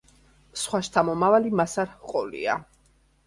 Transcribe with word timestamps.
სხვა 0.61 0.79
შთამომავალი 0.87 1.53
მას 1.59 1.77
არ 1.83 1.91
ჰყოლია. 1.99 2.57